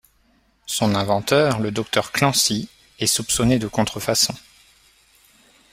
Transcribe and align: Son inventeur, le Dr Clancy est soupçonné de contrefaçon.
Son 0.65 0.95
inventeur, 0.95 1.59
le 1.59 1.69
Dr 1.69 2.11
Clancy 2.11 2.69
est 2.97 3.05
soupçonné 3.05 3.59
de 3.59 3.67
contrefaçon. 3.67 4.33